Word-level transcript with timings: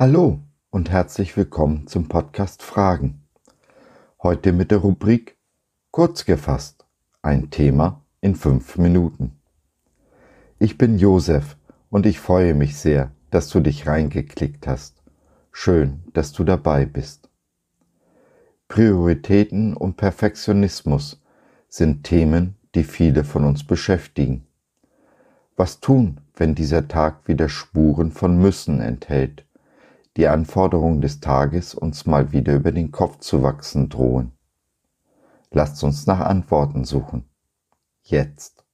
Hallo 0.00 0.38
und 0.70 0.90
herzlich 0.90 1.36
willkommen 1.36 1.88
zum 1.88 2.06
Podcast 2.06 2.62
Fragen. 2.62 3.24
Heute 4.22 4.52
mit 4.52 4.70
der 4.70 4.78
Rubrik 4.78 5.36
Kurz 5.90 6.24
gefasst, 6.24 6.86
ein 7.20 7.50
Thema 7.50 8.04
in 8.20 8.36
fünf 8.36 8.78
Minuten. 8.78 9.40
Ich 10.60 10.78
bin 10.78 11.00
Josef 11.00 11.56
und 11.90 12.06
ich 12.06 12.20
freue 12.20 12.54
mich 12.54 12.76
sehr, 12.76 13.10
dass 13.32 13.48
du 13.48 13.58
dich 13.58 13.88
reingeklickt 13.88 14.68
hast. 14.68 15.02
Schön, 15.50 16.04
dass 16.12 16.32
du 16.32 16.44
dabei 16.44 16.86
bist. 16.86 17.28
Prioritäten 18.68 19.74
und 19.74 19.96
Perfektionismus 19.96 21.20
sind 21.68 22.04
Themen, 22.04 22.54
die 22.76 22.84
viele 22.84 23.24
von 23.24 23.44
uns 23.44 23.64
beschäftigen. 23.64 24.46
Was 25.56 25.80
tun, 25.80 26.20
wenn 26.36 26.54
dieser 26.54 26.86
Tag 26.86 27.26
wieder 27.26 27.48
Spuren 27.48 28.12
von 28.12 28.40
Müssen 28.40 28.80
enthält, 28.80 29.44
die 30.18 30.26
Anforderungen 30.26 31.00
des 31.00 31.20
Tages 31.20 31.76
uns 31.76 32.04
mal 32.04 32.32
wieder 32.32 32.52
über 32.56 32.72
den 32.72 32.90
Kopf 32.90 33.20
zu 33.20 33.44
wachsen 33.44 33.88
drohen? 33.88 34.32
Lasst 35.52 35.82
uns 35.84 36.08
nach 36.08 36.18
Antworten 36.18 36.84
suchen. 36.84 37.30
Jetzt. 38.02 38.64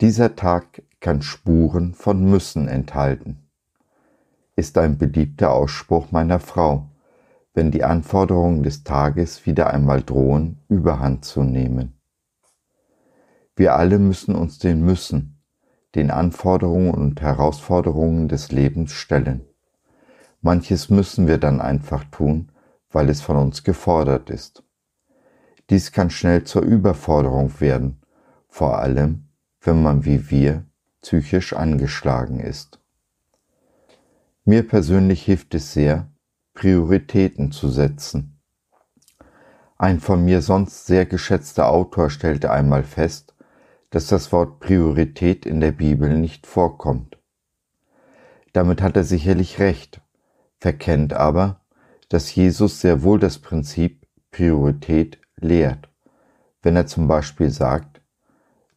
Dieser 0.00 0.34
Tag 0.34 0.82
kann 1.00 1.20
Spuren 1.20 1.92
von 1.92 2.24
müssen 2.24 2.66
enthalten, 2.66 3.46
ist 4.56 4.78
ein 4.78 4.96
beliebter 4.96 5.52
Ausspruch 5.52 6.10
meiner 6.12 6.40
Frau, 6.40 6.89
wenn 7.54 7.70
die 7.70 7.84
Anforderungen 7.84 8.62
des 8.62 8.84
Tages 8.84 9.46
wieder 9.46 9.70
einmal 9.72 10.02
drohen, 10.02 10.58
überhand 10.68 11.24
zu 11.24 11.42
nehmen. 11.42 12.00
Wir 13.56 13.74
alle 13.74 13.98
müssen 13.98 14.34
uns 14.34 14.58
den 14.58 14.82
Müssen, 14.82 15.42
den 15.94 16.10
Anforderungen 16.10 16.94
und 16.94 17.20
Herausforderungen 17.20 18.28
des 18.28 18.52
Lebens 18.52 18.92
stellen. 18.92 19.44
Manches 20.40 20.88
müssen 20.88 21.26
wir 21.26 21.38
dann 21.38 21.60
einfach 21.60 22.04
tun, 22.04 22.52
weil 22.90 23.08
es 23.08 23.20
von 23.20 23.36
uns 23.36 23.64
gefordert 23.64 24.30
ist. 24.30 24.62
Dies 25.68 25.92
kann 25.92 26.10
schnell 26.10 26.44
zur 26.44 26.62
Überforderung 26.62 27.60
werden, 27.60 28.00
vor 28.48 28.78
allem 28.78 29.28
wenn 29.60 29.82
man 29.82 30.04
wie 30.04 30.30
wir 30.30 30.64
psychisch 31.02 31.52
angeschlagen 31.52 32.40
ist. 32.40 32.80
Mir 34.44 34.66
persönlich 34.66 35.22
hilft 35.22 35.54
es 35.54 35.72
sehr, 35.72 36.09
Prioritäten 36.54 37.52
zu 37.52 37.68
setzen. 37.68 38.40
Ein 39.78 40.00
von 40.00 40.24
mir 40.24 40.42
sonst 40.42 40.86
sehr 40.86 41.06
geschätzter 41.06 41.68
Autor 41.68 42.10
stellte 42.10 42.50
einmal 42.50 42.82
fest, 42.82 43.34
dass 43.90 44.08
das 44.08 44.30
Wort 44.30 44.60
Priorität 44.60 45.46
in 45.46 45.60
der 45.60 45.72
Bibel 45.72 46.16
nicht 46.18 46.46
vorkommt. 46.46 47.18
Damit 48.52 48.82
hat 48.82 48.96
er 48.96 49.04
sicherlich 49.04 49.58
recht, 49.58 50.00
verkennt 50.58 51.12
aber, 51.12 51.60
dass 52.08 52.34
Jesus 52.34 52.80
sehr 52.80 53.02
wohl 53.02 53.18
das 53.18 53.38
Prinzip 53.38 54.06
Priorität 54.30 55.18
lehrt, 55.36 55.88
wenn 56.62 56.76
er 56.76 56.86
zum 56.86 57.08
Beispiel 57.08 57.50
sagt, 57.50 58.00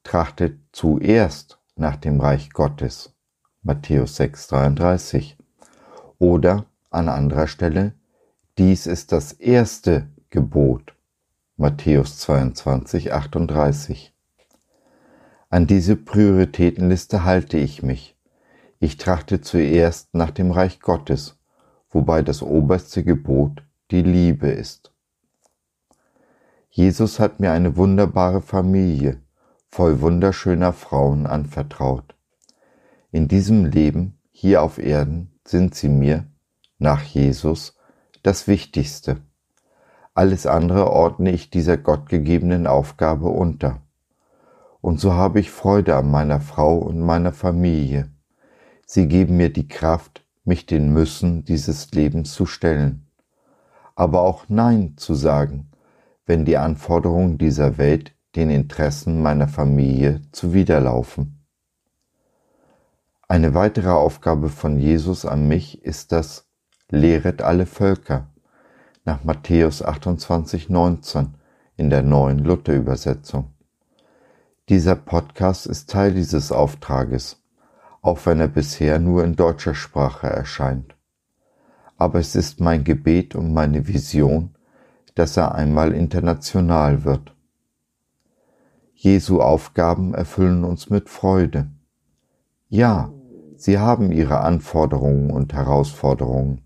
trachtet 0.03 0.59
zuerst 0.71 1.59
nach 1.75 1.95
dem 1.95 2.21
Reich 2.21 2.51
Gottes. 2.51 3.13
Matthäus 3.61 4.19
6,33. 4.19 5.35
Oder 6.19 6.65
an 6.93 7.09
anderer 7.09 7.47
Stelle, 7.47 7.93
dies 8.57 8.87
ist 8.87 9.11
das 9.11 9.33
erste 9.33 10.09
Gebot. 10.29 10.93
Matthäus 11.57 12.19
22, 12.19 13.13
38. 13.13 14.13
An 15.49 15.67
diese 15.67 15.95
Prioritätenliste 15.95 17.23
halte 17.23 17.57
ich 17.57 17.83
mich. 17.83 18.17
Ich 18.79 18.97
trachte 18.97 19.41
zuerst 19.41 20.13
nach 20.13 20.31
dem 20.31 20.51
Reich 20.51 20.79
Gottes, 20.79 21.39
wobei 21.89 22.21
das 22.21 22.41
oberste 22.41 23.03
Gebot 23.03 23.63
die 23.91 24.01
Liebe 24.01 24.47
ist. 24.47 24.91
Jesus 26.69 27.19
hat 27.19 27.39
mir 27.39 27.51
eine 27.51 27.77
wunderbare 27.77 28.41
Familie, 28.41 29.21
voll 29.69 30.01
wunderschöner 30.01 30.73
Frauen 30.73 31.27
anvertraut. 31.27 32.15
In 33.11 33.27
diesem 33.27 33.65
Leben 33.65 34.17
hier 34.31 34.63
auf 34.63 34.79
Erden 34.79 35.39
sind 35.45 35.75
sie 35.75 35.89
mir, 35.89 36.25
nach 36.77 37.01
Jesus, 37.03 37.75
das 38.23 38.47
Wichtigste. 38.47 39.17
Alles 40.13 40.45
andere 40.45 40.91
ordne 40.91 41.31
ich 41.31 41.49
dieser 41.49 41.77
gottgegebenen 41.77 42.67
Aufgabe 42.67 43.29
unter. 43.29 43.81
Und 44.81 44.99
so 44.99 45.13
habe 45.13 45.39
ich 45.39 45.49
Freude 45.49 45.95
an 45.95 46.11
meiner 46.11 46.41
Frau 46.41 46.77
und 46.77 46.99
meiner 46.99 47.31
Familie. 47.31 48.11
Sie 48.85 49.07
geben 49.07 49.37
mir 49.37 49.51
die 49.51 49.67
Kraft, 49.67 50.25
mich 50.43 50.65
den 50.65 50.91
Müssen 50.91 51.45
dieses 51.45 51.91
Lebens 51.91 52.33
zu 52.33 52.45
stellen. 52.45 53.07
Aber 53.95 54.21
auch 54.21 54.45
Nein 54.49 54.93
zu 54.97 55.13
sagen, 55.13 55.71
wenn 56.25 56.45
die 56.45 56.57
Anforderungen 56.57 57.37
dieser 57.37 57.77
Welt 57.77 58.13
den 58.35 58.49
Interessen 58.49 59.21
meiner 59.21 59.47
Familie 59.47 60.21
zuwiderlaufen. 60.31 61.45
Eine 63.27 63.53
weitere 63.53 63.89
Aufgabe 63.89 64.49
von 64.49 64.77
Jesus 64.77 65.25
an 65.25 65.47
mich 65.47 65.83
ist 65.83 66.11
das 66.11 66.47
Lehret 66.95 67.41
alle 67.41 67.65
Völker 67.65 68.27
nach 69.03 69.23
Matthäus 69.23 69.81
28, 69.81 70.69
19 70.69 71.33
in 71.75 71.89
der 71.89 72.03
neuen 72.03 72.37
Luther-Übersetzung. 72.37 73.49
Dieser 74.69 74.95
Podcast 74.95 75.65
ist 75.65 75.89
Teil 75.89 76.13
dieses 76.13 76.51
Auftrages, 76.51 77.41
auch 78.03 78.23
wenn 78.27 78.39
er 78.39 78.47
bisher 78.47 78.99
nur 78.99 79.23
in 79.23 79.35
deutscher 79.35 79.73
Sprache 79.73 80.27
erscheint. 80.27 80.95
Aber 81.97 82.19
es 82.19 82.35
ist 82.35 82.59
mein 82.59 82.83
Gebet 82.83 83.33
und 83.33 83.55
meine 83.55 83.87
Vision, 83.87 84.53
dass 85.15 85.35
er 85.35 85.55
einmal 85.55 85.93
international 85.93 87.05
wird. 87.05 87.35
Jesu 88.93 89.41
Aufgaben 89.41 90.13
erfüllen 90.13 90.63
uns 90.63 90.91
mit 90.91 91.09
Freude. 91.09 91.71
Ja, 92.69 93.11
sie 93.55 93.79
haben 93.79 94.11
ihre 94.11 94.41
Anforderungen 94.41 95.31
und 95.31 95.53
Herausforderungen, 95.53 96.62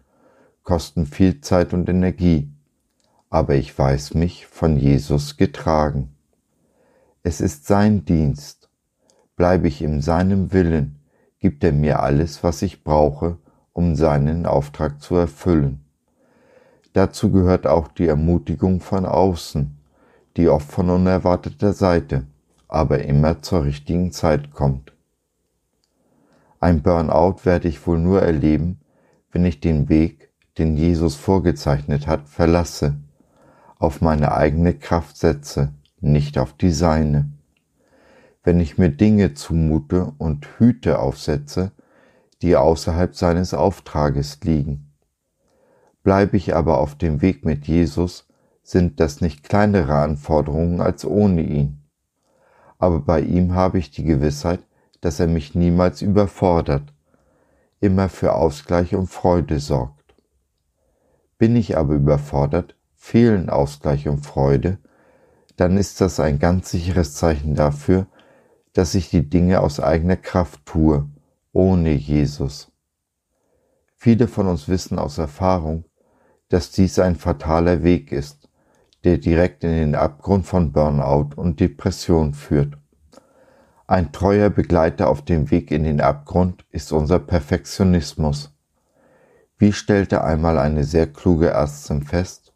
kosten 0.67 1.05
viel 1.05 1.39
Zeit 1.39 1.73
und 1.73 1.87
Energie, 1.87 2.51
aber 3.29 3.55
ich 3.55 3.79
weiß 3.79 4.15
mich 4.15 4.47
von 4.47 4.75
Jesus 4.75 5.37
getragen. 5.37 6.13
Es 7.23 7.39
ist 7.39 7.67
sein 7.67 8.03
Dienst. 8.03 8.69
Bleibe 9.37 9.69
ich 9.69 9.81
in 9.81 10.01
seinem 10.01 10.51
Willen, 10.51 10.99
gibt 11.39 11.63
er 11.63 11.71
mir 11.71 12.01
alles, 12.01 12.43
was 12.43 12.61
ich 12.63 12.83
brauche, 12.83 13.37
um 13.71 13.95
seinen 13.95 14.45
Auftrag 14.45 15.01
zu 15.01 15.15
erfüllen. 15.15 15.85
Dazu 16.91 17.31
gehört 17.31 17.65
auch 17.65 17.87
die 17.87 18.07
Ermutigung 18.07 18.81
von 18.81 19.05
außen, 19.05 19.73
die 20.35 20.49
oft 20.49 20.69
von 20.69 20.89
unerwarteter 20.89 21.71
Seite, 21.71 22.27
aber 22.67 23.05
immer 23.05 23.41
zur 23.41 23.63
richtigen 23.63 24.11
Zeit 24.11 24.51
kommt. 24.51 24.91
Ein 26.59 26.81
Burnout 26.81 27.45
werde 27.45 27.69
ich 27.69 27.87
wohl 27.87 27.99
nur 27.99 28.21
erleben, 28.21 28.81
wenn 29.31 29.45
ich 29.45 29.61
den 29.61 29.87
Weg, 29.87 30.26
den 30.57 30.77
Jesus 30.77 31.15
vorgezeichnet 31.15 32.07
hat, 32.07 32.27
verlasse, 32.27 32.95
auf 33.79 34.01
meine 34.01 34.31
eigene 34.31 34.73
Kraft 34.73 35.17
setze, 35.17 35.73
nicht 35.99 36.37
auf 36.37 36.53
die 36.53 36.71
seine. 36.71 37.29
Wenn 38.43 38.59
ich 38.59 38.77
mir 38.77 38.89
Dinge 38.89 39.33
zumute 39.33 40.13
und 40.17 40.47
Hüte 40.57 40.99
aufsetze, 40.99 41.71
die 42.41 42.55
außerhalb 42.55 43.15
seines 43.15 43.53
Auftrages 43.53 44.39
liegen. 44.43 44.93
Bleibe 46.03 46.37
ich 46.37 46.55
aber 46.55 46.77
auf 46.77 46.95
dem 46.95 47.21
Weg 47.21 47.45
mit 47.45 47.67
Jesus, 47.67 48.27
sind 48.63 48.99
das 48.99 49.21
nicht 49.21 49.43
kleinere 49.43 49.95
Anforderungen 49.95 50.81
als 50.81 51.05
ohne 51.05 51.41
ihn. 51.41 51.83
Aber 52.79 52.99
bei 52.99 53.21
ihm 53.21 53.55
habe 53.55 53.79
ich 53.79 53.91
die 53.91 54.03
Gewissheit, 54.03 54.59
dass 55.01 55.19
er 55.19 55.27
mich 55.27 55.55
niemals 55.55 56.01
überfordert, 56.01 56.93
immer 57.79 58.09
für 58.09 58.33
Ausgleich 58.33 58.95
und 58.95 59.07
Freude 59.07 59.59
sorgt. 59.59 59.96
Bin 61.37 61.55
ich 61.55 61.77
aber 61.77 61.95
überfordert, 61.95 62.75
fehlen 62.95 63.49
Ausgleich 63.49 64.07
und 64.07 64.25
Freude, 64.25 64.79
dann 65.55 65.77
ist 65.77 66.01
das 66.01 66.19
ein 66.19 66.39
ganz 66.39 66.71
sicheres 66.71 67.13
Zeichen 67.13 67.55
dafür, 67.55 68.07
dass 68.73 68.95
ich 68.95 69.09
die 69.09 69.29
Dinge 69.29 69.61
aus 69.61 69.79
eigener 69.79 70.17
Kraft 70.17 70.65
tue, 70.65 71.07
ohne 71.51 71.91
Jesus. 71.91 72.71
Viele 73.95 74.27
von 74.27 74.47
uns 74.47 74.67
wissen 74.67 74.99
aus 74.99 75.17
Erfahrung, 75.17 75.85
dass 76.49 76.71
dies 76.71 76.99
ein 76.99 77.15
fataler 77.15 77.83
Weg 77.83 78.11
ist 78.11 78.47
der 79.07 79.17
direkt 79.17 79.63
in 79.63 79.71
den 79.71 79.95
Abgrund 79.95 80.45
von 80.45 80.71
Burnout 80.71 81.29
und 81.37 81.61
Depression 81.61 82.33
führt. 82.33 82.77
Ein 83.87 84.11
treuer 84.11 84.49
Begleiter 84.49 85.09
auf 85.09 85.23
dem 85.23 85.49
Weg 85.49 85.71
in 85.71 85.85
den 85.85 86.01
Abgrund 86.01 86.65
ist 86.71 86.91
unser 86.91 87.19
Perfektionismus. 87.19 88.53
Wie 89.59 89.73
stellte 89.73 90.23
einmal 90.23 90.59
eine 90.59 90.83
sehr 90.83 91.07
kluge 91.07 91.49
Ärztin 91.49 92.03
fest? 92.03 92.53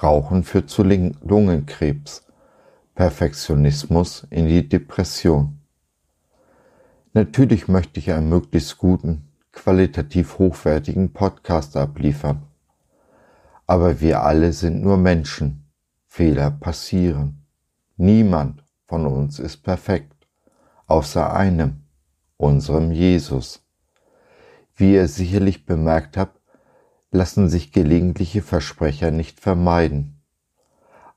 Rauchen 0.00 0.44
führt 0.44 0.70
zu 0.70 0.84
Lungenkrebs, 0.84 2.24
Perfektionismus 2.94 4.28
in 4.30 4.46
die 4.46 4.68
Depression. 4.68 5.58
Natürlich 7.14 7.66
möchte 7.66 7.98
ich 7.98 8.12
einen 8.12 8.28
möglichst 8.28 8.78
guten, 8.78 9.28
qualitativ 9.50 10.38
hochwertigen 10.38 11.12
Podcast 11.12 11.76
abliefern. 11.76 12.42
Aber 13.66 14.00
wir 14.00 14.22
alle 14.22 14.52
sind 14.52 14.82
nur 14.82 14.98
Menschen. 14.98 15.66
Fehler 16.06 16.52
passieren. 16.52 17.44
Niemand 17.96 18.64
von 18.86 19.06
uns 19.06 19.40
ist 19.40 19.58
perfekt, 19.58 20.28
außer 20.86 21.32
einem, 21.32 21.82
unserem 22.36 22.92
Jesus. 22.92 23.64
Wie 24.80 24.94
ihr 24.94 25.08
sicherlich 25.08 25.66
bemerkt 25.66 26.16
habt, 26.16 26.40
lassen 27.10 27.50
sich 27.50 27.70
gelegentliche 27.70 28.40
Versprecher 28.40 29.10
nicht 29.10 29.38
vermeiden. 29.38 30.22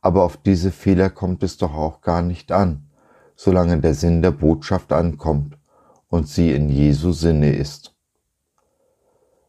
Aber 0.02 0.26
auf 0.26 0.36
diese 0.36 0.70
Fehler 0.70 1.10
kommt 1.10 1.44
es 1.44 1.56
doch 1.56 1.74
auch 1.74 2.02
gar 2.02 2.22
nicht 2.22 2.52
an, 2.52 2.90
solange 3.38 3.80
der 3.80 3.94
Sinn 3.94 4.22
der 4.22 4.32
Botschaft 4.32 4.92
ankommt 4.92 5.58
und 6.10 6.28
sie 6.28 6.52
in 6.52 6.68
Jesu 6.68 7.14
Sinne 7.14 7.56
ist. 7.56 7.96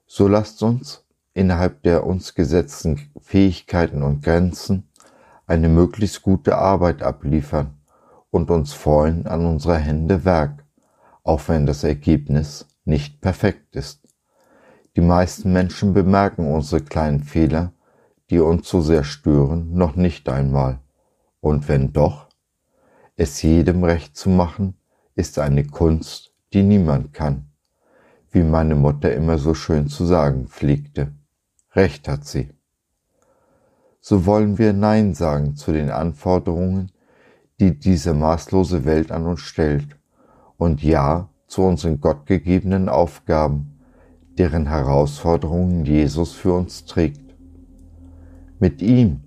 So 0.07 0.29
lasst 0.29 0.63
uns 0.63 1.05
innerhalb 1.33 1.83
der 1.83 2.07
uns 2.07 2.37
gesetzten 2.37 3.11
Fähigkeiten 3.21 4.05
und 4.05 4.23
Grenzen 4.23 4.89
eine 5.49 5.69
möglichst 5.69 6.23
gute 6.23 6.57
Arbeit 6.57 7.03
abliefern 7.03 7.81
und 8.31 8.53
uns 8.53 8.75
freuen 8.75 9.27
an 9.27 9.45
unserer 9.45 9.79
Hände 9.79 10.25
Werk, 10.25 10.65
auch 11.25 11.49
wenn 11.49 11.67
das 11.67 11.83
Ergebnis 11.83 12.69
nicht 12.85 13.21
perfekt 13.21 13.75
ist. 13.75 14.04
Die 14.97 15.01
meisten 15.01 15.53
Menschen 15.53 15.93
bemerken 15.93 16.53
unsere 16.53 16.81
kleinen 16.81 17.25
Fehler, 17.25 17.73
die 18.31 18.39
uns 18.39 18.69
so 18.69 18.81
sehr 18.81 19.03
stören, 19.03 19.75
noch 19.75 19.97
nicht 19.97 20.29
einmal. 20.29 20.79
Und 21.41 21.69
wenn 21.69 21.93
doch, 21.93 22.29
es 23.17 23.43
jedem 23.43 23.85
recht 23.85 24.17
zu 24.17 24.31
machen, 24.31 24.75
ist 25.15 25.39
eine 25.39 25.65
Kunst, 25.65 26.33
die 26.53 26.63
niemand 26.63 27.13
kann, 27.13 27.47
wie 28.31 28.43
meine 28.43 28.75
Mutter 28.75 29.13
immer 29.13 29.39
so 29.39 29.55
schön 29.55 29.89
zu 29.89 30.05
sagen 30.05 30.47
pflegte. 30.47 31.13
Recht 31.73 32.09
hat 32.09 32.25
sie. 32.25 32.51
So 34.01 34.27
wollen 34.27 34.59
wir 34.59 34.73
Nein 34.73 35.15
sagen 35.15 35.57
zu 35.57 35.73
den 35.73 35.91
Anforderungen, 35.91 36.93
die 37.59 37.79
diese 37.79 38.15
maßlose 38.15 38.85
Welt 38.85 39.11
an 39.11 39.27
uns 39.27 39.41
stellt, 39.41 39.97
und 40.57 40.83
Ja 40.83 41.31
zu 41.47 41.63
unseren 41.63 42.01
gottgegebenen 42.01 42.89
Aufgaben, 42.89 43.74
deren 44.39 44.67
Herausforderungen 44.67 45.85
Jesus 45.85 46.33
für 46.33 46.53
uns 46.53 46.85
trägt. 46.85 47.35
Mit 48.59 48.83
ihm 48.83 49.21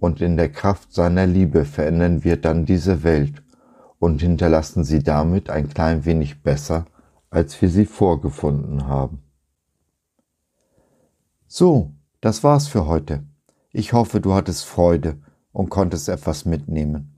und 0.00 0.20
in 0.20 0.36
der 0.36 0.50
Kraft 0.50 0.92
seiner 0.92 1.26
Liebe 1.26 1.64
verändern 1.64 2.24
wir 2.24 2.36
dann 2.36 2.64
diese 2.64 3.02
Welt 3.02 3.42
und 3.98 4.20
hinterlassen 4.20 4.84
sie 4.84 5.02
damit 5.02 5.50
ein 5.50 5.68
klein 5.68 6.04
wenig 6.04 6.42
besser, 6.42 6.86
als 7.30 7.60
wir 7.60 7.68
sie 7.68 7.86
vorgefunden 7.86 8.86
haben. 8.86 9.22
So, 11.46 11.92
das 12.20 12.44
war's 12.44 12.68
für 12.68 12.86
heute. 12.86 13.24
Ich 13.72 13.92
hoffe, 13.92 14.20
du 14.20 14.34
hattest 14.34 14.64
Freude 14.64 15.18
und 15.52 15.70
konntest 15.70 16.08
etwas 16.08 16.44
mitnehmen. 16.44 17.16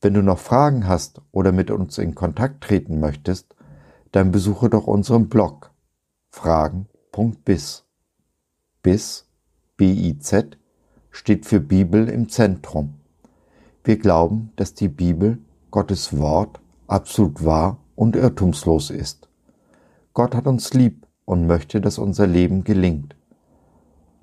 Wenn 0.00 0.14
du 0.14 0.22
noch 0.22 0.38
Fragen 0.38 0.86
hast 0.86 1.22
oder 1.30 1.52
mit 1.52 1.70
uns 1.70 1.98
in 1.98 2.14
Kontakt 2.14 2.62
treten 2.62 3.00
möchtest, 3.00 3.54
dann 4.12 4.30
besuche 4.30 4.68
doch 4.68 4.86
unseren 4.86 5.28
Blog 5.28 5.73
fragen.biz. 6.34 7.84
Biz, 8.82 9.24
B-I-Z, 9.76 10.58
steht 11.12 11.46
für 11.46 11.60
Bibel 11.60 12.08
im 12.08 12.28
Zentrum. 12.28 12.94
Wir 13.84 13.98
glauben, 13.98 14.52
dass 14.56 14.74
die 14.74 14.88
Bibel, 14.88 15.38
Gottes 15.70 16.18
Wort, 16.18 16.60
absolut 16.88 17.44
wahr 17.44 17.78
und 17.94 18.16
irrtumslos 18.16 18.90
ist. 18.90 19.28
Gott 20.12 20.34
hat 20.34 20.48
uns 20.48 20.74
lieb 20.74 21.06
und 21.24 21.46
möchte, 21.46 21.80
dass 21.80 21.98
unser 21.98 22.26
Leben 22.26 22.64
gelingt. 22.64 23.14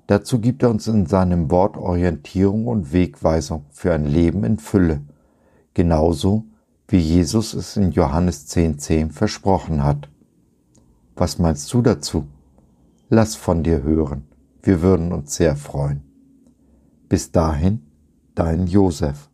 Dazu 0.06 0.38
gibt 0.38 0.62
er 0.62 0.70
uns 0.70 0.86
in 0.86 1.06
seinem 1.06 1.50
Wort 1.50 1.78
Orientierung 1.78 2.66
und 2.66 2.92
Wegweisung 2.92 3.64
für 3.70 3.94
ein 3.94 4.04
Leben 4.04 4.44
in 4.44 4.58
Fülle, 4.58 5.00
genauso 5.72 6.44
wie 6.88 6.98
Jesus 6.98 7.54
es 7.54 7.78
in 7.78 7.90
Johannes 7.90 8.48
10.10 8.48 8.78
10 8.78 9.10
versprochen 9.12 9.82
hat. 9.82 10.11
Was 11.16 11.38
meinst 11.38 11.72
du 11.72 11.82
dazu? 11.82 12.26
Lass 13.08 13.34
von 13.34 13.62
dir 13.62 13.82
hören. 13.82 14.24
Wir 14.62 14.80
würden 14.80 15.12
uns 15.12 15.34
sehr 15.34 15.56
freuen. 15.56 16.02
Bis 17.08 17.32
dahin, 17.32 17.82
dein 18.34 18.66
Josef. 18.66 19.28